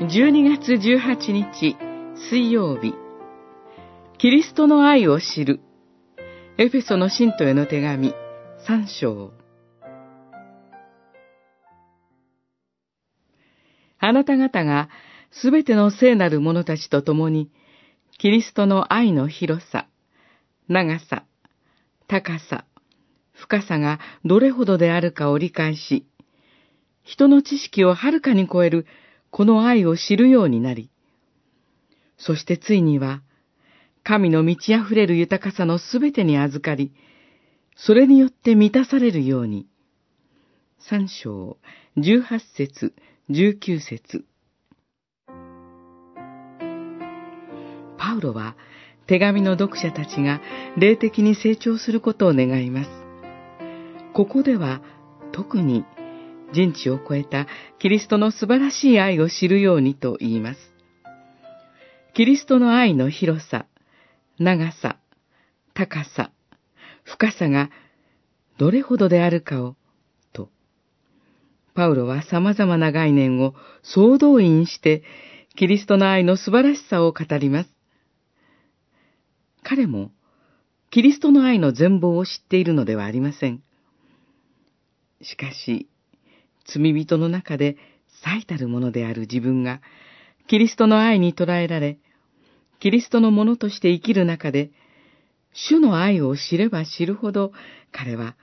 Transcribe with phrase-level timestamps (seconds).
[0.00, 1.76] 12月18日
[2.28, 2.94] 水曜日。
[4.18, 5.60] キリストの愛を知る。
[6.58, 8.12] エフェソの信徒への手紙
[8.66, 9.30] 3章。
[14.00, 14.88] あなた方が
[15.30, 17.52] すべての聖なる者たちと共に
[18.18, 19.86] キリストの愛の広さ、
[20.66, 21.24] 長さ、
[22.08, 22.64] 高さ、
[23.32, 26.04] 深さがどれほどであるかを理解し、
[27.04, 28.86] 人の知識をはるかに超える
[29.36, 30.90] この愛を知るようになり、
[32.18, 33.20] そしてついには、
[34.04, 36.92] 神の満ち溢れる豊かさのすべてに預かり、
[37.74, 39.66] それによって満たされるように。
[40.78, 41.56] 三章、
[41.96, 42.94] 十八節、
[43.28, 44.24] 十九節。
[47.98, 48.54] パウロは、
[49.08, 50.40] 手紙の読者たちが
[50.76, 52.90] 霊的に成長することを願います。
[54.12, 54.80] ここでは、
[55.32, 55.84] 特に
[56.54, 57.46] 人知を超えた
[57.78, 60.60] キリストの素晴らしい愛を知るようにと言います。
[62.14, 63.66] キリストの愛の広さ、
[64.38, 64.98] 長さ、
[65.74, 66.30] 高さ、
[67.02, 67.70] 深さが
[68.56, 69.76] どれほどであるかを、
[70.32, 70.48] と、
[71.74, 75.02] パウロは様々な概念を総動員して、
[75.56, 77.70] キリストの愛の素晴らしさを語ります。
[79.64, 80.12] 彼も、
[80.90, 83.62] キリストの愛の全貌を知っているのではありません。
[85.20, 85.88] しかし、
[86.64, 87.76] 罪人の中で
[88.22, 89.80] 最たるものである自分が、
[90.46, 91.98] キリストの愛に捉えられ、
[92.80, 94.70] キリストのものとして生きる中で、
[95.52, 97.52] 主の愛を知れば知るほど、
[97.92, 98.36] 彼は、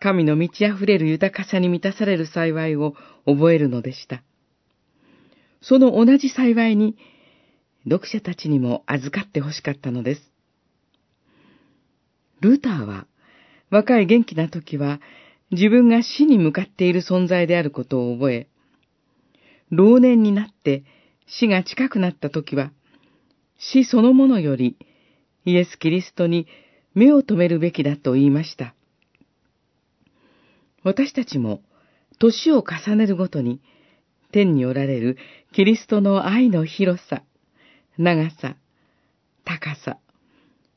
[0.00, 2.94] 神の満ち溢れる豊かさに満たされる幸いを
[3.26, 4.22] 覚えるのでした。
[5.60, 6.96] その同じ幸いに、
[7.84, 10.32] 読者たちにも預かって欲しかったのです。
[12.40, 13.06] ルーターは、
[13.70, 15.00] 若い元気な時は、
[15.50, 18.48] 自分が死に向かっている存在であることを覚え、
[19.70, 20.84] 老年になって
[21.26, 22.72] 死が近くなった時は、
[23.58, 24.76] 死そのものより
[25.44, 26.46] イエス・キリストに
[26.94, 28.74] 目を留めるべきだと言いました。
[30.84, 31.60] 私たちも
[32.18, 33.60] 年を重ねるごとに
[34.32, 35.16] 天におられる
[35.52, 37.22] キリストの愛の広さ、
[37.96, 38.56] 長さ、
[39.44, 39.98] 高さ、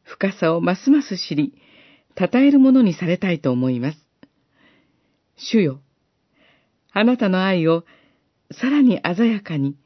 [0.03, 1.53] 深さをますます知り、
[2.17, 4.00] 称えるものにされたいと思います。
[5.49, 5.81] 主よ、
[6.91, 7.85] あなたの愛を
[8.51, 9.77] さらに鮮やかに、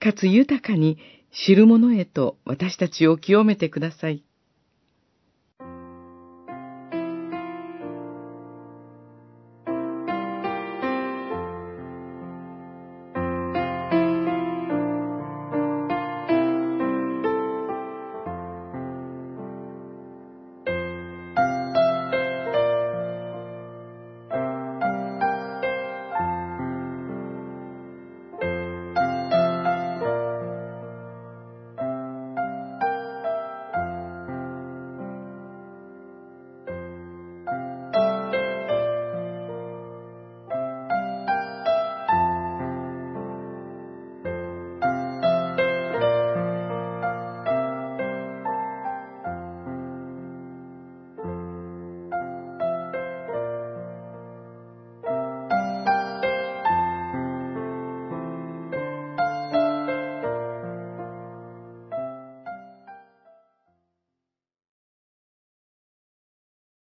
[0.00, 0.98] かつ豊かに
[1.46, 4.24] 知る者へと私たちを清めてください。